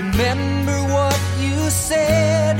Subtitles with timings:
[0.00, 2.56] Remember what you said.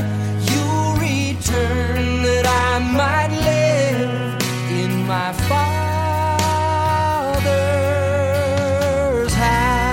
[0.51, 4.37] You'll return that I might live
[4.71, 5.73] in my Father's
[9.33, 9.89] house.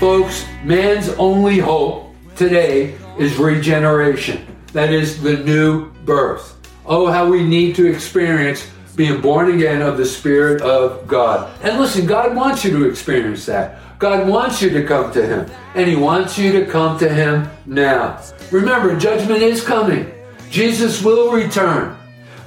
[0.00, 4.46] Folks, man's only hope today is regeneration.
[4.72, 6.56] That is the new birth.
[6.86, 11.50] Oh, how we need to experience being born again of the Spirit of God.
[11.62, 13.78] And listen, God wants you to experience that.
[13.98, 17.48] God wants you to come to Him, and He wants you to come to Him
[17.66, 18.20] now.
[18.50, 20.12] Remember, judgment is coming.
[20.50, 21.96] Jesus will return.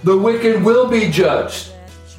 [0.03, 1.71] The wicked will be judged.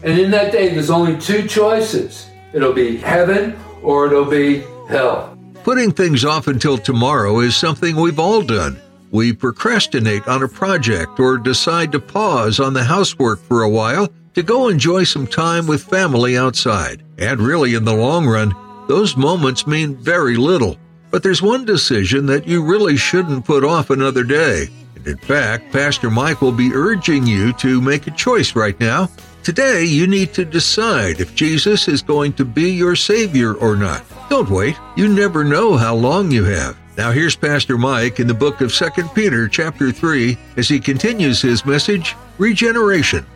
[0.03, 5.37] And in that day, there's only two choices it'll be heaven or it'll be hell.
[5.63, 8.81] Putting things off until tomorrow is something we've all done.
[9.11, 14.09] We procrastinate on a project or decide to pause on the housework for a while
[14.35, 17.03] to go enjoy some time with family outside.
[17.19, 18.55] And really, in the long run,
[18.89, 20.77] those moments mean very little.
[21.11, 24.69] But there's one decision that you really shouldn't put off another day.
[24.97, 29.09] And in fact, Pastor Mike will be urging you to make a choice right now.
[29.43, 34.05] Today, you need to decide if Jesus is going to be your Savior or not.
[34.29, 34.77] Don't wait.
[34.97, 36.77] You never know how long you have.
[36.97, 41.43] Now here's Pastor Mike in the book of 2 Peter chapter 3 as he continues
[41.43, 43.27] his message, Regeneration.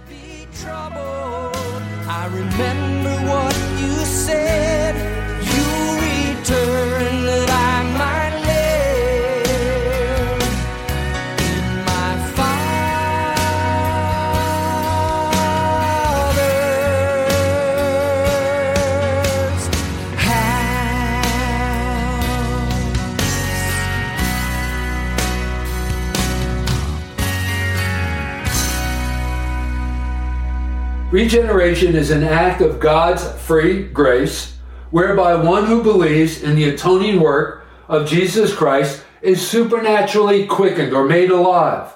[31.10, 34.56] Regeneration is an act of God's free grace,
[34.92, 41.04] whereby one who believes in the atoning work of Jesus Christ is supernaturally quickened or
[41.04, 41.92] made alive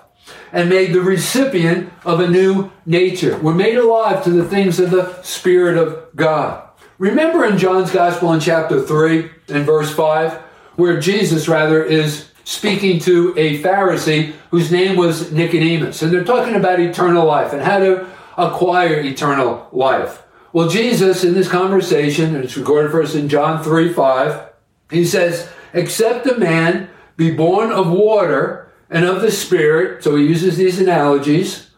[0.50, 3.38] and made the recipient of a new nature.
[3.38, 6.68] We're made alive to the things of the Spirit of God.
[6.98, 10.32] Remember in John's Gospel in chapter 3 and verse 5,
[10.74, 16.02] where Jesus, rather, is speaking to a Pharisee whose name was Nicodemus.
[16.02, 20.22] And they're talking about eternal life and how to acquire eternal life.
[20.52, 24.50] Well, Jesus, in this conversation, and it's recorded for us in John 3 5,
[24.90, 30.26] he says, Except a man be born of water and of the Spirit, so he
[30.26, 31.70] uses these analogies.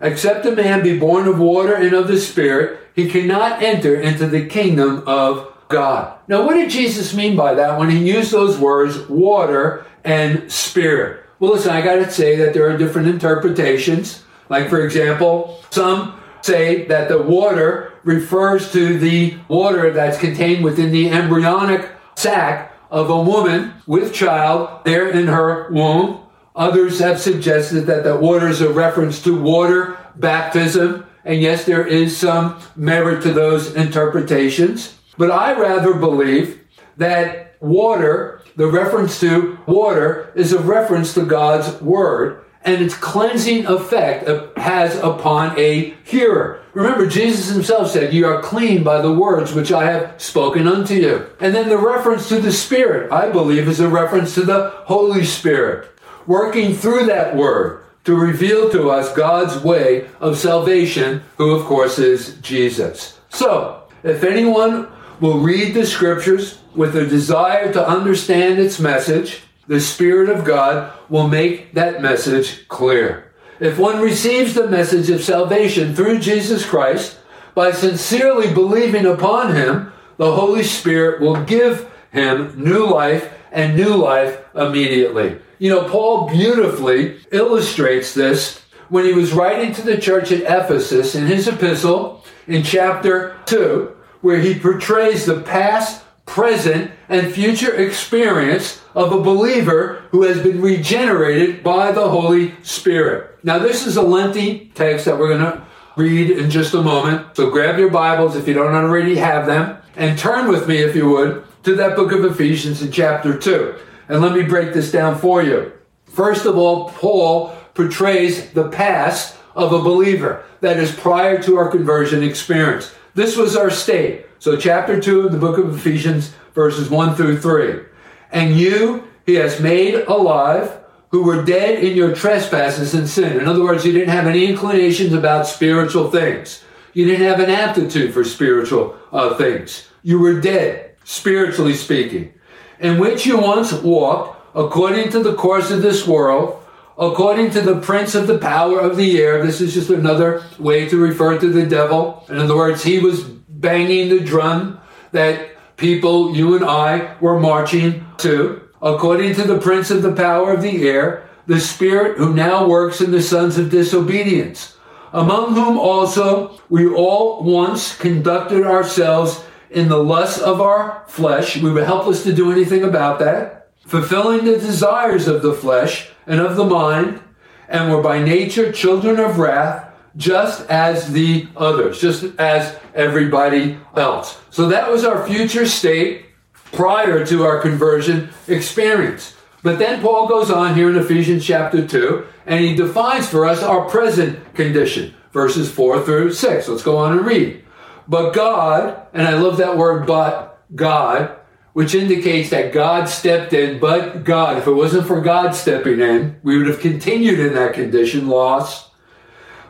[0.00, 4.26] Except a man be born of water and of the Spirit, he cannot enter into
[4.26, 6.18] the kingdom of God.
[6.28, 11.24] Now, what did Jesus mean by that when he used those words, water and spirit?
[11.38, 14.22] Well, listen, I got to say that there are different interpretations.
[14.52, 20.92] Like, for example, some say that the water refers to the water that's contained within
[20.92, 26.20] the embryonic sac of a woman with child there in her womb.
[26.54, 31.06] Others have suggested that the water is a reference to water baptism.
[31.24, 34.98] And yes, there is some merit to those interpretations.
[35.16, 36.60] But I rather believe
[36.98, 43.66] that water, the reference to water, is a reference to God's word and its cleansing
[43.66, 46.62] effect has upon a hearer.
[46.74, 50.94] Remember, Jesus himself said, You are clean by the words which I have spoken unto
[50.94, 51.26] you.
[51.40, 55.24] And then the reference to the Spirit, I believe, is a reference to the Holy
[55.24, 55.90] Spirit,
[56.26, 61.98] working through that word to reveal to us God's way of salvation, who, of course,
[61.98, 63.20] is Jesus.
[63.28, 64.88] So, if anyone
[65.20, 69.42] will read the scriptures with a desire to understand its message,
[69.72, 73.32] the Spirit of God will make that message clear.
[73.58, 77.16] If one receives the message of salvation through Jesus Christ
[77.54, 83.94] by sincerely believing upon Him, the Holy Spirit will give him new life and new
[83.94, 85.38] life immediately.
[85.58, 88.60] You know, Paul beautifully illustrates this
[88.90, 93.90] when he was writing to the church at Ephesus in his epistle in chapter 2,
[94.20, 100.62] where he portrays the past, present, and future experience of a believer who has been
[100.62, 103.38] regenerated by the Holy Spirit.
[103.44, 105.62] Now, this is a lengthy text that we're going to
[105.94, 107.36] read in just a moment.
[107.36, 110.96] So grab your Bibles if you don't already have them and turn with me, if
[110.96, 113.78] you would, to that book of Ephesians in chapter 2.
[114.08, 115.70] And let me break this down for you.
[116.06, 121.68] First of all, Paul portrays the past of a believer, that is prior to our
[121.68, 122.94] conversion experience.
[123.14, 124.24] This was our state.
[124.42, 127.84] So, chapter 2 of the book of Ephesians, verses 1 through 3.
[128.32, 130.80] And you he has made alive
[131.10, 133.38] who were dead in your trespasses and sin.
[133.38, 136.64] In other words, you didn't have any inclinations about spiritual things.
[136.92, 139.86] You didn't have an aptitude for spiritual uh, things.
[140.02, 142.34] You were dead, spiritually speaking,
[142.80, 146.60] in which you once walked according to the course of this world,
[146.98, 149.46] according to the prince of the power of the air.
[149.46, 152.26] This is just another way to refer to the devil.
[152.28, 153.24] In other words, he was
[153.62, 154.78] banging the drum
[155.12, 160.52] that people, you and I, were marching to according to the prince of the power
[160.52, 164.76] of the air, the spirit who now works in the sons of disobedience,
[165.12, 171.56] among whom also we all once conducted ourselves in the lusts of our flesh.
[171.56, 176.40] We were helpless to do anything about that, fulfilling the desires of the flesh and
[176.40, 177.22] of the mind,
[177.68, 184.38] and were by nature children of wrath, just as the others, just as everybody else.
[184.50, 186.26] So that was our future state
[186.72, 189.34] prior to our conversion experience.
[189.62, 193.62] But then Paul goes on here in Ephesians chapter 2, and he defines for us
[193.62, 196.68] our present condition, verses 4 through 6.
[196.68, 197.64] Let's go on and read.
[198.08, 201.36] But God, and I love that word, but God,
[201.72, 204.58] which indicates that God stepped in, but God.
[204.58, 208.90] If it wasn't for God stepping in, we would have continued in that condition, lost.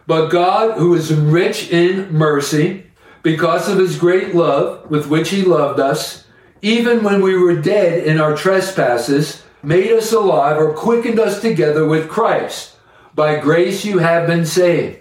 [0.07, 2.87] But God, who is rich in mercy,
[3.23, 6.27] because of his great love with which he loved us,
[6.61, 11.87] even when we were dead in our trespasses, made us alive or quickened us together
[11.87, 12.77] with Christ.
[13.15, 14.99] By grace you have been saved,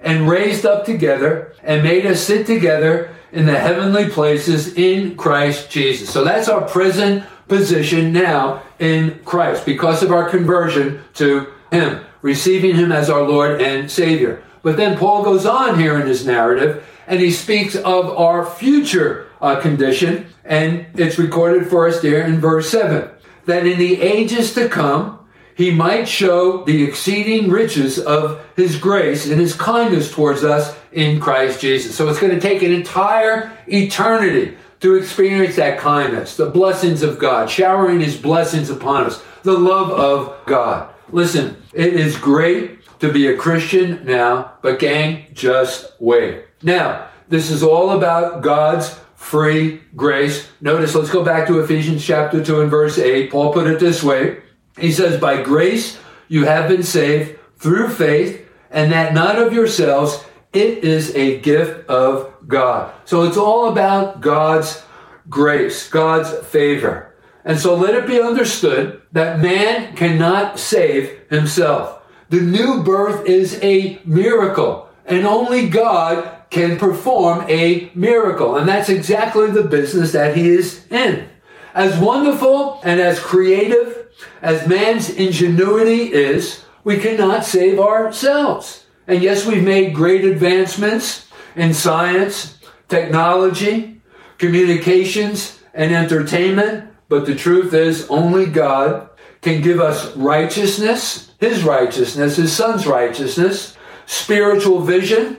[0.00, 5.70] and raised up together, and made us sit together in the heavenly places in Christ
[5.70, 6.10] Jesus.
[6.10, 12.74] So that's our present position now in Christ because of our conversion to Him, receiving
[12.74, 14.42] Him as our Lord and Savior.
[14.62, 19.28] But then Paul goes on here in his narrative and he speaks of our future
[19.42, 23.10] uh, condition and it's recorded for us there in verse 7
[23.44, 25.18] that in the ages to come,
[25.54, 31.20] he might show the exceeding riches of his grace and his kindness towards us in
[31.20, 31.94] Christ Jesus.
[31.94, 37.18] So it's going to take an entire eternity to experience that kindness, the blessings of
[37.18, 40.93] God, showering his blessings upon us, the love of God.
[41.14, 46.42] Listen, it is great to be a Christian now, but gang, just wait.
[46.60, 50.48] Now, this is all about God's free grace.
[50.60, 53.30] Notice, let's go back to Ephesians chapter 2 and verse 8.
[53.30, 54.42] Paul put it this way.
[54.76, 60.24] He says, By grace you have been saved through faith, and that not of yourselves,
[60.52, 62.92] it is a gift of God.
[63.04, 64.82] So it's all about God's
[65.28, 67.13] grace, God's favor.
[67.44, 72.02] And so let it be understood that man cannot save himself.
[72.30, 78.56] The new birth is a miracle, and only God can perform a miracle.
[78.56, 81.28] And that's exactly the business that he is in.
[81.74, 84.06] As wonderful and as creative
[84.40, 88.84] as man's ingenuity is, we cannot save ourselves.
[89.06, 91.26] And yes, we've made great advancements
[91.56, 92.58] in science,
[92.88, 94.00] technology,
[94.38, 99.08] communications, and entertainment, but the truth is only God
[99.42, 105.38] can give us righteousness, His righteousness, His Son's righteousness, spiritual vision,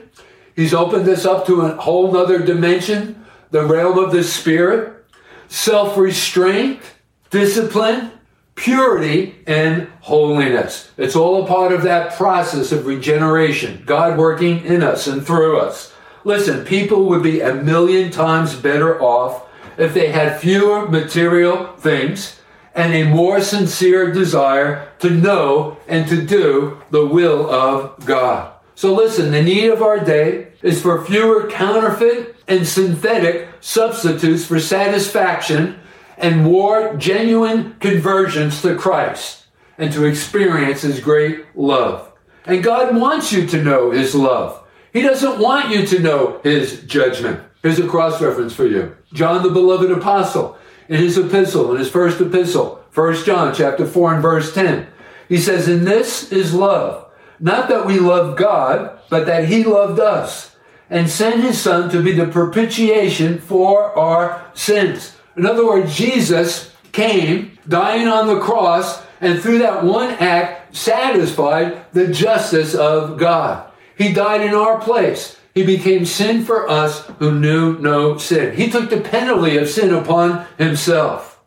[0.56, 5.04] He's opened us up to a whole nother dimension, the realm of the spirit,
[5.48, 6.80] self restraint,
[7.28, 8.10] discipline,
[8.54, 10.90] purity, and holiness.
[10.96, 15.58] It's all a part of that process of regeneration, God working in us and through
[15.58, 15.92] us.
[16.24, 19.46] Listen, people would be a million times better off
[19.78, 22.40] if they had fewer material things
[22.74, 28.52] and a more sincere desire to know and to do the will of God.
[28.74, 34.60] So listen, the need of our day is for fewer counterfeit and synthetic substitutes for
[34.60, 35.80] satisfaction
[36.18, 39.46] and more genuine conversions to Christ
[39.78, 42.12] and to experience His great love.
[42.44, 44.62] And God wants you to know His love.
[44.92, 47.42] He doesn't want you to know His judgment.
[47.66, 48.94] Here's a cross reference for you.
[49.12, 50.56] John, the beloved apostle,
[50.88, 54.86] in his epistle, in his first epistle, 1 John chapter 4 and verse 10,
[55.28, 57.06] he says, "In this is love,
[57.40, 60.54] not that we love God, but that he loved us
[60.88, 65.16] and sent his son to be the propitiation for our sins.
[65.36, 71.78] In other words, Jesus came dying on the cross and through that one act satisfied
[71.92, 73.64] the justice of God.
[73.98, 75.36] He died in our place.
[75.56, 78.54] He became sin for us who knew no sin.
[78.54, 81.40] He took the penalty of sin upon himself.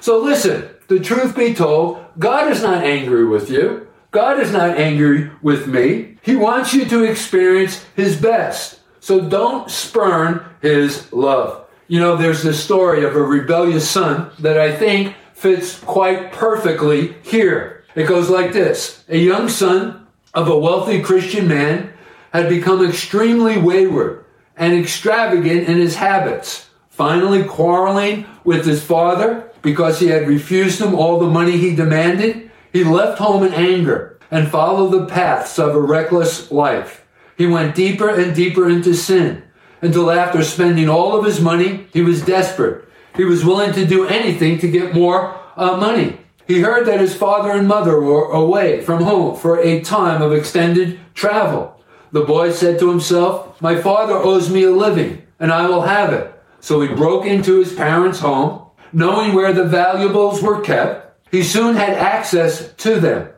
[0.00, 3.86] So listen, the truth be told, God is not angry with you.
[4.12, 6.16] God is not angry with me.
[6.22, 8.80] He wants you to experience his best.
[9.00, 11.66] So don't spurn his love.
[11.86, 17.14] You know, there's this story of a rebellious son that I think fits quite perfectly
[17.22, 17.84] here.
[17.94, 19.04] It goes like this.
[19.10, 21.92] A young son of a wealthy Christian man
[22.32, 24.24] had become extremely wayward
[24.56, 30.94] and extravagant in his habits, finally quarreling with his father because he had refused him
[30.94, 32.50] all the money he demanded.
[32.72, 37.06] He left home in anger and followed the paths of a reckless life.
[37.36, 39.42] He went deeper and deeper into sin
[39.82, 42.84] until after spending all of his money, he was desperate.
[43.16, 46.18] He was willing to do anything to get more uh, money.
[46.46, 50.32] He heard that his father and mother were away from home for a time of
[50.32, 51.79] extended travel.
[52.12, 56.12] The boy said to himself, My father owes me a living, and I will have
[56.12, 56.32] it.
[56.60, 58.66] So he broke into his parents' home.
[58.92, 63.28] Knowing where the valuables were kept, he soon had access to them.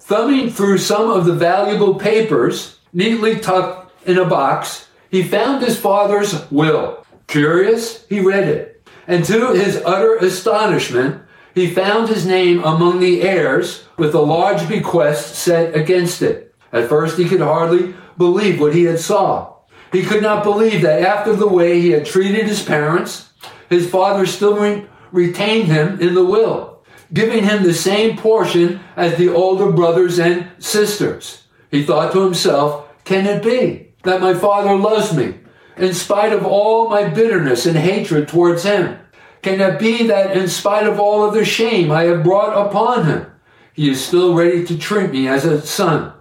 [0.00, 5.78] Thumbing through some of the valuable papers, neatly tucked in a box, he found his
[5.78, 7.04] father's will.
[7.26, 8.82] Curious, he read it.
[9.06, 11.22] And to his utter astonishment,
[11.54, 16.51] he found his name among the heirs with a large bequest set against it.
[16.72, 19.56] At first, he could hardly believe what he had saw.
[19.92, 23.30] He could not believe that after the way he had treated his parents,
[23.68, 29.16] his father still re- retained him in the will, giving him the same portion as
[29.16, 31.46] the older brothers and sisters.
[31.70, 35.40] He thought to himself, can it be that my father loves me
[35.76, 38.98] in spite of all my bitterness and hatred towards him?
[39.42, 43.06] Can it be that in spite of all of the shame I have brought upon
[43.06, 43.26] him,
[43.74, 46.12] he is still ready to treat me as a son?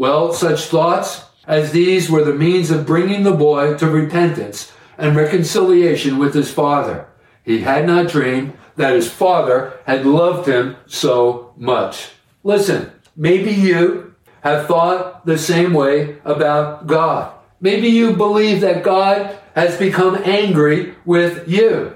[0.00, 5.14] Well, such thoughts as these were the means of bringing the boy to repentance and
[5.14, 7.06] reconciliation with his father.
[7.44, 12.12] He had not dreamed that his father had loved him so much.
[12.42, 17.34] Listen, maybe you have thought the same way about God.
[17.60, 21.94] Maybe you believe that God has become angry with you.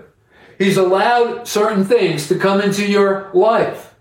[0.58, 3.94] He's allowed certain things to come into your life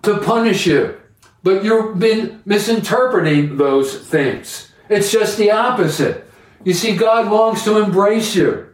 [0.00, 0.98] to punish you,
[1.44, 4.72] but you've been misinterpreting those things.
[4.88, 6.28] It's just the opposite.
[6.64, 8.70] You see, God longs to embrace you,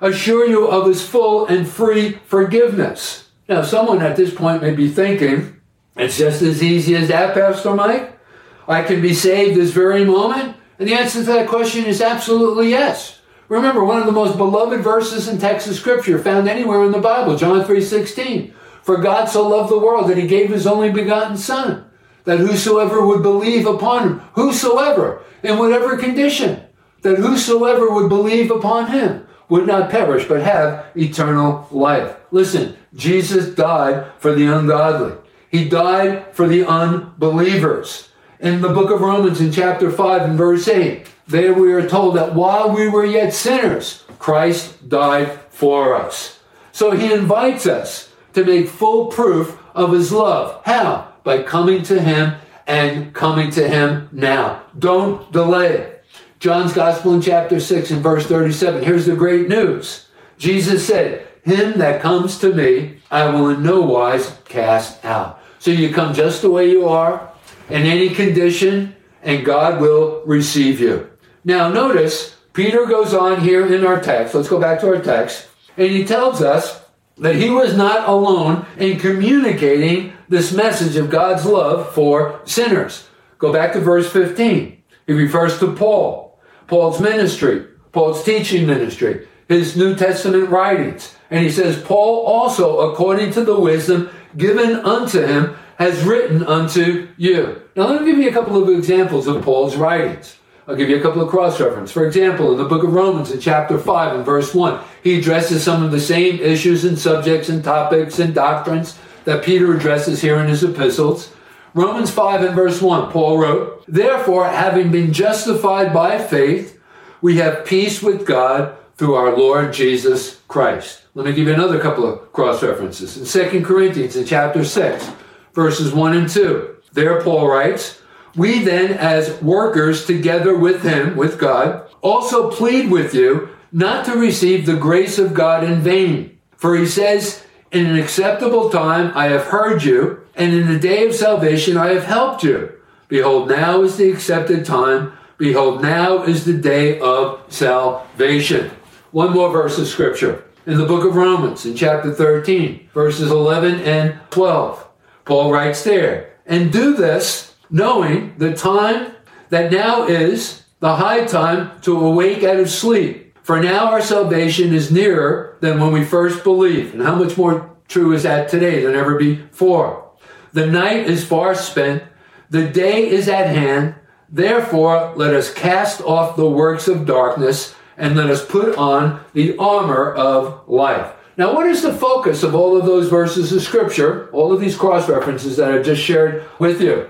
[0.00, 3.30] assure you of his full and free forgiveness.
[3.48, 5.60] Now, someone at this point may be thinking,
[5.96, 8.18] it's just as easy as that, Pastor Mike.
[8.66, 10.56] I can be saved this very moment.
[10.78, 13.20] And the answer to that question is absolutely yes.
[13.48, 16.98] Remember, one of the most beloved verses in text of scripture found anywhere in the
[16.98, 18.52] Bible, John 3.16.
[18.82, 21.84] For God so loved the world that he gave his only begotten son,
[22.24, 26.62] that whosoever would believe upon him, whosoever, in whatever condition,
[27.02, 32.16] that whosoever would believe upon him would not perish, but have eternal life.
[32.30, 35.16] Listen, Jesus died for the ungodly.
[35.50, 38.08] He died for the unbelievers.
[38.40, 42.16] In the book of Romans in chapter 5 and verse 8, there we are told
[42.16, 46.40] that while we were yet sinners, Christ died for us.
[46.72, 50.62] So he invites us to make full proof of his love.
[50.64, 51.11] How?
[51.24, 52.34] By coming to him
[52.66, 54.62] and coming to him now.
[54.78, 56.04] Don't delay it.
[56.38, 58.82] John's Gospel in chapter 6 and verse 37.
[58.82, 60.08] Here's the great news.
[60.38, 65.40] Jesus said, Him that comes to me, I will in no wise cast out.
[65.60, 67.30] So you come just the way you are,
[67.68, 71.08] in any condition, and God will receive you.
[71.44, 74.34] Now, notice, Peter goes on here in our text.
[74.34, 75.48] Let's go back to our text.
[75.76, 76.81] And he tells us
[77.22, 83.08] that he was not alone in communicating this message of God's love for sinners.
[83.38, 84.82] Go back to verse 15.
[85.06, 91.16] He refers to Paul, Paul's ministry, Paul's teaching ministry, his New Testament writings.
[91.30, 97.08] And he says, Paul also, according to the wisdom given unto him, has written unto
[97.16, 97.62] you.
[97.76, 100.36] Now, let me give you a couple of examples of Paul's writings.
[100.68, 101.90] I'll give you a couple of cross reference.
[101.90, 105.64] For example, in the book of Romans, in chapter 5 and verse 1, he addresses
[105.64, 110.38] some of the same issues and subjects and topics and doctrines that Peter addresses here
[110.38, 111.32] in his epistles.
[111.74, 116.80] Romans 5 and verse 1, Paul wrote, Therefore, having been justified by faith,
[117.20, 121.02] we have peace with God through our Lord Jesus Christ.
[121.14, 123.16] Let me give you another couple of cross references.
[123.16, 125.10] In 2 Corinthians, in chapter 6,
[125.54, 128.01] verses 1 and 2, there Paul writes,
[128.34, 134.16] we then, as workers together with him, with God, also plead with you not to
[134.16, 136.38] receive the grace of God in vain.
[136.56, 141.06] For he says, In an acceptable time I have heard you, and in the day
[141.06, 142.72] of salvation I have helped you.
[143.08, 145.12] Behold, now is the accepted time.
[145.36, 148.70] Behold, now is the day of salvation.
[149.10, 153.80] One more verse of scripture in the book of Romans, in chapter 13, verses 11
[153.80, 154.88] and 12.
[155.24, 159.12] Paul writes there, And do this, knowing the time
[159.48, 163.34] that now is the high time to awake out of sleep.
[163.42, 166.94] For now our salvation is nearer than when we first believed.
[166.94, 170.10] And how much more true is that today than ever before?
[170.52, 172.04] The night is far spent,
[172.50, 173.94] the day is at hand.
[174.28, 179.56] Therefore, let us cast off the works of darkness and let us put on the
[179.56, 181.12] armor of life.
[181.36, 184.76] Now, what is the focus of all of those verses of scripture, all of these
[184.76, 187.08] cross references that I just shared with you?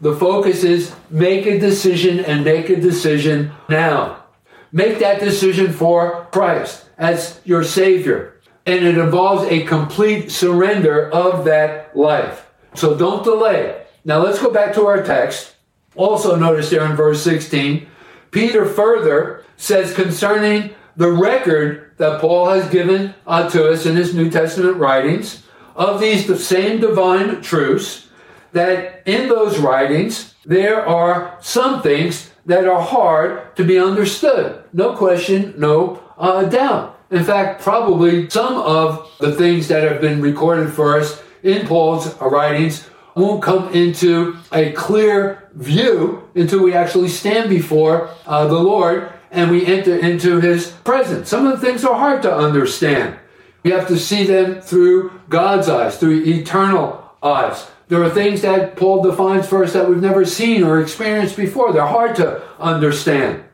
[0.00, 4.24] The focus is make a decision and make a decision now.
[4.70, 8.40] Make that decision for Christ as your Savior.
[8.66, 12.46] And it involves a complete surrender of that life.
[12.74, 13.86] So don't delay.
[14.04, 15.56] Now let's go back to our text.
[15.96, 17.86] Also, notice there in verse 16,
[18.30, 24.30] Peter further says concerning the record that Paul has given unto us in his New
[24.30, 25.42] Testament writings
[25.74, 28.07] of these the same divine truths,
[28.52, 34.64] that in those writings there are some things that are hard to be understood.
[34.72, 36.98] No question, no uh, doubt.
[37.10, 42.14] In fact, probably some of the things that have been recorded for us in Paul's
[42.20, 49.12] writings won't come into a clear view until we actually stand before uh, the Lord
[49.30, 51.28] and we enter into his presence.
[51.28, 53.18] Some of the things are hard to understand.
[53.62, 57.66] We have to see them through God's eyes, through eternal eyes.
[57.88, 61.72] There are things that Paul defines for us that we've never seen or experienced before.
[61.72, 63.44] They're hard to understand.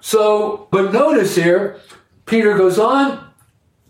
[0.00, 1.78] So, but notice here,
[2.24, 3.30] Peter goes on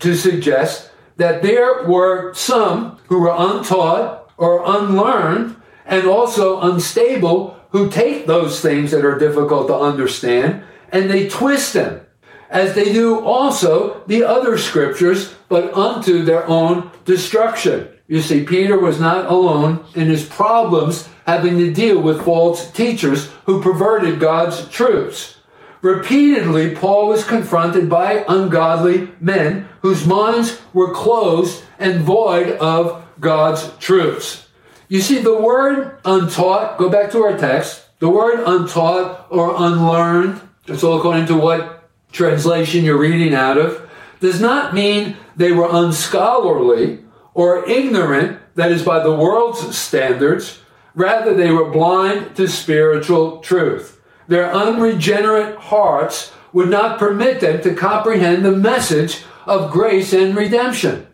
[0.00, 5.56] to suggest that there were some who were untaught or unlearned
[5.86, 11.74] and also unstable who take those things that are difficult to understand and they twist
[11.74, 12.00] them,
[12.48, 17.88] as they do also the other scriptures, but unto their own destruction.
[18.08, 23.30] You see, Peter was not alone in his problems having to deal with false teachers
[23.44, 25.36] who perverted God's truths.
[25.80, 33.70] Repeatedly, Paul was confronted by ungodly men whose minds were closed and void of God's
[33.78, 34.48] truths.
[34.88, 40.40] You see, the word untaught, go back to our text, the word untaught or unlearned
[40.68, 43.88] it's all according to what translation you're reading out of,
[44.20, 46.98] does not mean they were unscholarly
[47.34, 50.60] or ignorant, that is, by the world's standards.
[50.94, 54.00] Rather, they were blind to spiritual truth.
[54.26, 61.06] Their unregenerate hearts would not permit them to comprehend the message of grace and redemption.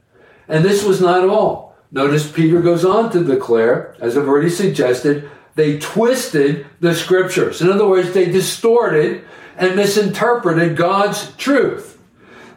[0.48, 1.76] And this was not all.
[1.90, 7.62] Notice Peter goes on to declare, as I've already suggested, they twisted the scriptures.
[7.62, 9.24] In other words, they distorted
[9.56, 12.02] and misinterpreted God's truth.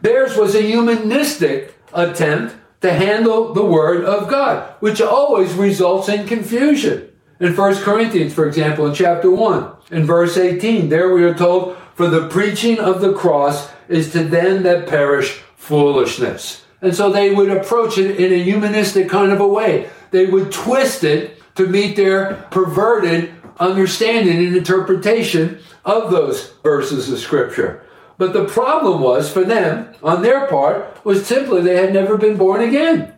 [0.02, 6.28] Theirs was a humanistic attempt to handle the Word of God, which always results in
[6.28, 7.10] confusion.
[7.40, 11.78] In 1 Corinthians, for example, in chapter 1, in verse 18, there we are told,
[11.96, 16.64] For the preaching of the cross is to them that perish foolishness.
[16.82, 19.90] And so they would approach it in a humanistic kind of a way.
[20.12, 27.20] They would twist it to meet their perverted understanding and interpretation of those verses of
[27.20, 27.84] scripture.
[28.18, 32.38] But the problem was for them, on their part, was simply they had never been
[32.38, 33.14] born again.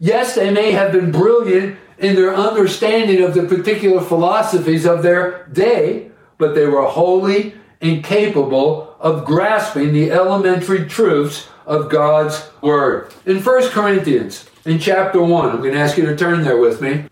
[0.00, 5.46] Yes, they may have been brilliant in their understanding of the particular philosophies of their
[5.52, 13.12] day, but they were wholly incapable of grasping the elementary truths of God's Word.
[13.26, 16.80] In 1 Corinthians, in chapter 1, I'm going to ask you to turn there with
[16.80, 17.04] me,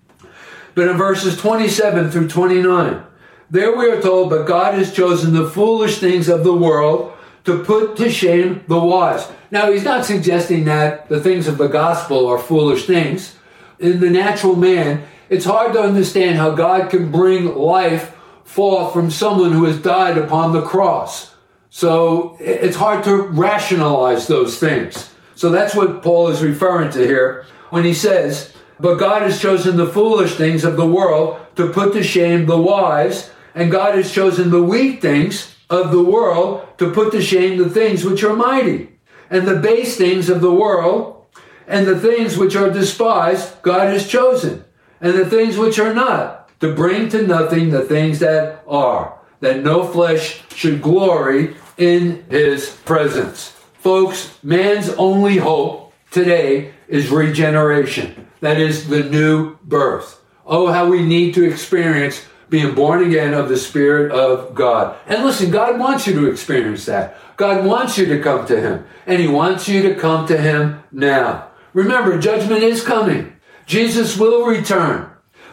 [0.74, 3.05] but in verses 27 through 29,
[3.50, 7.12] there we are told, but God has chosen the foolish things of the world
[7.44, 9.28] to put to shame the wise.
[9.50, 13.36] Now, he's not suggesting that the things of the gospel are foolish things.
[13.78, 19.10] In the natural man, it's hard to understand how God can bring life forth from
[19.10, 21.34] someone who has died upon the cross.
[21.70, 25.12] So it's hard to rationalize those things.
[25.34, 29.76] So that's what Paul is referring to here when he says, But God has chosen
[29.76, 34.12] the foolish things of the world to put to shame the wise, and God has
[34.12, 38.36] chosen the weak things of the world to put to shame the things which are
[38.36, 38.90] mighty.
[39.30, 41.24] And the base things of the world
[41.66, 44.62] and the things which are despised, God has chosen.
[45.00, 49.64] And the things which are not, to bring to nothing the things that are, that
[49.64, 53.48] no flesh should glory in his presence.
[53.78, 58.28] Folks, man's only hope today is regeneration.
[58.40, 60.20] That is the new birth.
[60.44, 64.96] Oh, how we need to experience being born again of the Spirit of God.
[65.06, 67.16] And listen, God wants you to experience that.
[67.36, 70.82] God wants you to come to Him, and He wants you to come to Him
[70.92, 71.48] now.
[71.72, 73.36] Remember, judgment is coming.
[73.66, 75.10] Jesus will return.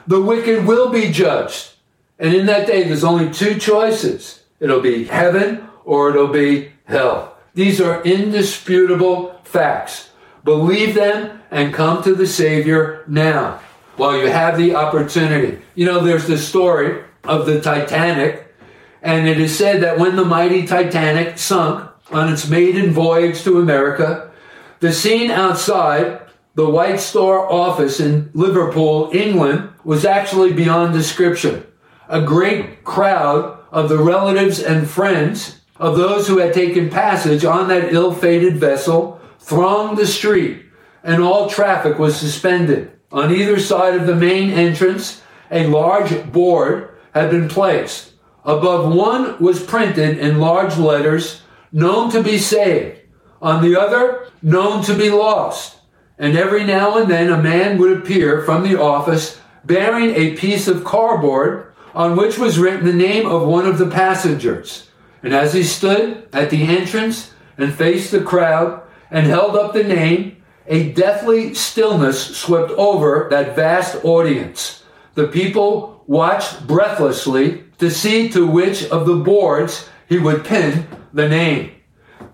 [0.08, 1.72] The wicked will be judged.
[2.20, 4.44] And in that day, there's only two choices.
[4.60, 7.38] It'll be heaven or it'll be hell.
[7.54, 10.12] These are indisputable facts.
[10.44, 13.60] Believe them and come to the Savior now
[13.98, 15.62] while you have the opportunity.
[15.76, 18.54] You know, there's the story of the Titanic,
[19.02, 23.60] and it is said that when the mighty Titanic sunk on its maiden voyage to
[23.60, 24.32] America,
[24.80, 26.22] the scene outside
[26.56, 31.66] the White Star office in Liverpool, England, was actually beyond description.
[32.10, 37.68] A great crowd of the relatives and friends of those who had taken passage on
[37.70, 40.64] that ill fated vessel thronged the street,
[41.04, 42.93] and all traffic was suspended.
[43.14, 45.22] On either side of the main entrance,
[45.52, 48.14] a large board had been placed.
[48.44, 53.00] Above one was printed in large letters, known to be saved.
[53.40, 55.78] On the other, known to be lost.
[56.18, 60.68] And every now and then a man would appear from the office bearing a piece
[60.68, 64.90] of cardboard on which was written the name of one of the passengers.
[65.22, 69.84] And as he stood at the entrance and faced the crowd and held up the
[69.84, 74.84] name, a deathly stillness swept over that vast audience.
[75.16, 81.28] The people watched breathlessly to see to which of the boards he would pin the
[81.28, 81.72] name.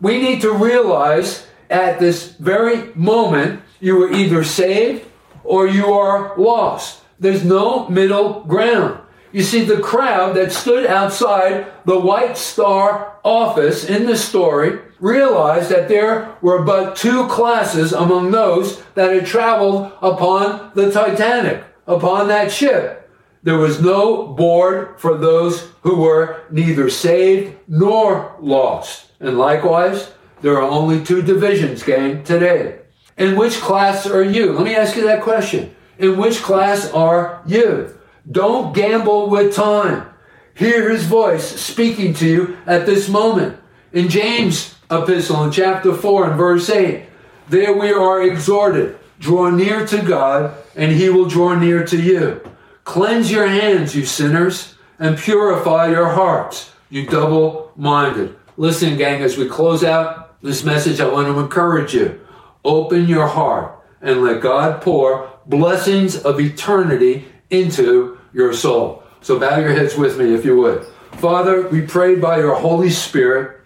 [0.02, 5.06] We need to realize at this very moment you are either saved
[5.44, 7.02] or you are lost.
[7.20, 9.02] There's no middle ground.
[9.32, 15.70] You see, the crowd that stood outside the White Star office in the story realized
[15.70, 22.28] that there were but two classes among those that had traveled upon the Titanic, upon
[22.28, 23.10] that ship.
[23.42, 29.12] There was no board for those who were neither saved nor lost.
[29.20, 32.80] And likewise, there are only two divisions, gang, today.
[33.18, 34.54] In which class are you?
[34.54, 35.76] Let me ask you that question.
[35.98, 37.98] In which class are you?
[38.30, 40.06] Don't gamble with time.
[40.54, 43.60] Hear his voice speaking to you at this moment.
[43.92, 47.06] In James' epistle in chapter 4 and verse 8,
[47.50, 52.42] there we are exhorted, draw near to God, and he will draw near to you.
[52.84, 58.36] Cleanse your hands, you sinners, and purify your hearts, you double minded.
[58.58, 62.20] Listen, gang, as we close out this message, I want to encourage you.
[62.66, 69.04] Open your heart and let God pour blessings of eternity into your soul.
[69.22, 70.86] So bow your heads with me if you would.
[71.14, 73.59] Father, we pray by your Holy Spirit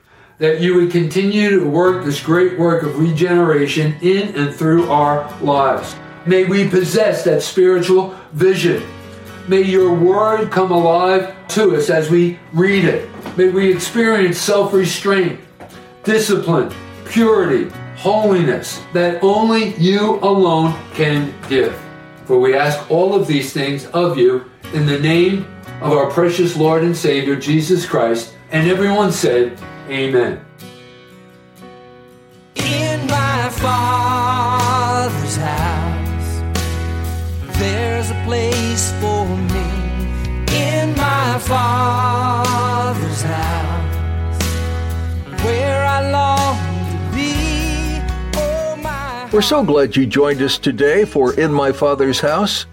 [0.44, 5.34] that you would continue to work this great work of regeneration in and through our
[5.40, 5.96] lives.
[6.26, 8.84] May we possess that spiritual vision.
[9.48, 13.10] May your word come alive to us as we read it.
[13.38, 15.40] May we experience self restraint,
[16.04, 16.74] discipline,
[17.06, 21.74] purity, holiness that only you alone can give.
[22.26, 25.46] For we ask all of these things of you in the name
[25.80, 28.36] of our precious Lord and Savior, Jesus Christ.
[28.52, 29.58] And everyone said,
[29.90, 30.40] Amen.
[32.56, 36.42] In my father's house,
[37.58, 39.60] there's a place for me.
[40.56, 44.44] In my father's house,
[45.44, 46.58] where I long
[46.92, 48.02] to be.
[48.38, 52.68] Oh, my We're so glad you joined us today for In My Father's House.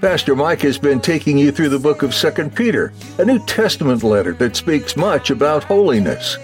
[0.00, 4.02] Pastor Mike has been taking you through the book of 2 Peter, a New Testament
[4.02, 6.38] letter that speaks much about holiness.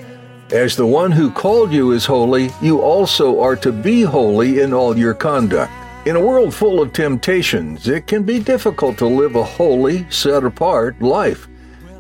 [0.53, 4.75] As the one who called you is holy, you also are to be holy in
[4.75, 5.71] all your conduct.
[6.07, 10.43] In a world full of temptations, it can be difficult to live a holy, set
[10.43, 11.47] apart life,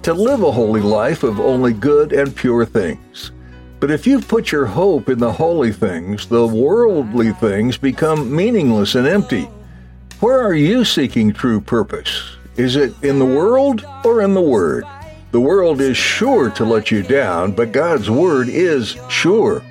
[0.02, 3.30] to live a holy life of only good and pure things.
[3.78, 8.96] But if you've put your hope in the holy things, the worldly things become meaningless
[8.96, 9.48] and empty.
[10.18, 12.36] Where are you seeking true purpose?
[12.56, 14.84] Is it in the world or in the Word?
[15.32, 19.62] The world is sure to let you down, but God's Word is sure.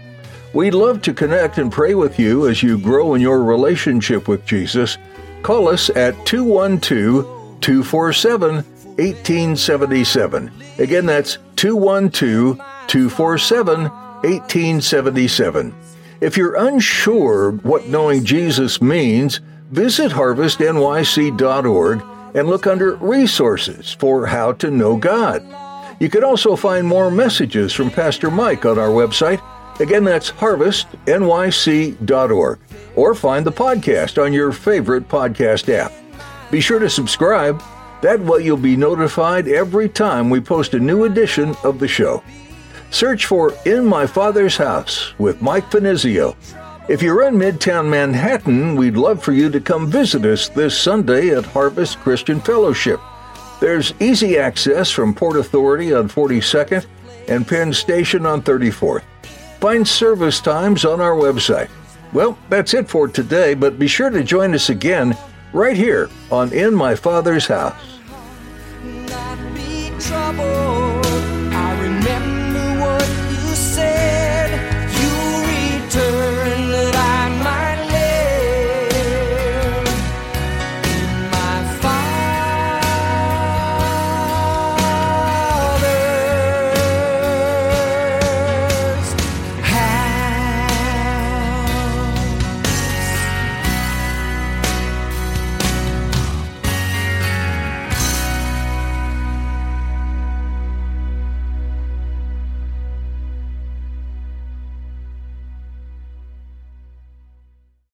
[0.54, 4.46] We'd love to connect and pray with you as you grow in your relationship with
[4.46, 4.98] Jesus.
[5.44, 10.52] Call us at 212 247 1877.
[10.80, 15.76] Again, that's 212 247 1877.
[16.22, 19.42] If you're unsure what knowing Jesus means,
[19.72, 22.02] visit harvestnyc.org
[22.34, 25.46] and look under Resources for How to Know God.
[26.00, 29.42] You can also find more messages from Pastor Mike on our website.
[29.80, 32.60] Again, that's harvestnyc.org.
[32.96, 35.92] Or find the podcast on your favorite podcast app.
[36.52, 37.62] Be sure to subscribe.
[38.02, 42.24] That way you'll be notified every time we post a new edition of the show.
[42.92, 46.36] Search for In My Father's House with Mike Finizio.
[46.90, 51.30] If you're in Midtown Manhattan, we'd love for you to come visit us this Sunday
[51.30, 53.00] at Harvest Christian Fellowship.
[53.60, 56.88] There's easy access from Port Authority on 42nd
[57.28, 59.04] and Penn Station on 34th.
[59.60, 61.70] Find service times on our website.
[62.12, 65.16] Well, that's it for today, but be sure to join us again
[65.54, 67.99] right here on In My Father's House.